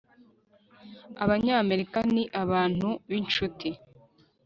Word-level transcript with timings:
abanyamerika 1.23 1.99
ni 2.13 2.23
abantu 2.41 2.89
b'inshuti 3.09 3.69